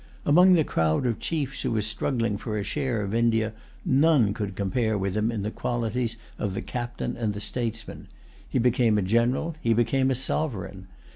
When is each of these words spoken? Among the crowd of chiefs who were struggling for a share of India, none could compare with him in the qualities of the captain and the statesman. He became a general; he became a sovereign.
Among 0.25 0.53
the 0.53 0.63
crowd 0.63 1.05
of 1.05 1.19
chiefs 1.19 1.61
who 1.61 1.69
were 1.73 1.83
struggling 1.83 2.35
for 2.39 2.57
a 2.57 2.63
share 2.63 3.03
of 3.03 3.13
India, 3.13 3.53
none 3.85 4.33
could 4.33 4.55
compare 4.55 4.97
with 4.97 5.15
him 5.15 5.31
in 5.31 5.43
the 5.43 5.51
qualities 5.51 6.17
of 6.39 6.55
the 6.55 6.63
captain 6.63 7.15
and 7.15 7.35
the 7.35 7.39
statesman. 7.39 8.07
He 8.49 8.57
became 8.57 8.97
a 8.97 9.03
general; 9.03 9.55
he 9.61 9.75
became 9.75 10.09
a 10.09 10.15
sovereign. 10.15 10.87